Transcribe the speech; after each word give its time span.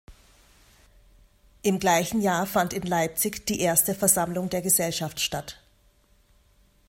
Im 1.61 1.77
gleichen 1.77 2.21
Jahr 2.21 2.47
fand 2.47 2.73
in 2.73 2.81
Leipzig 2.81 3.45
die 3.45 3.59
erste 3.59 3.93
Versammlung 3.93 4.49
der 4.49 4.63
Gesellschaft 4.63 5.19
statt. 5.19 5.61